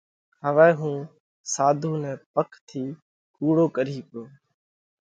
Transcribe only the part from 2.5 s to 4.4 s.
ٿِي ڪُوڙو ڪرِيه پرو۔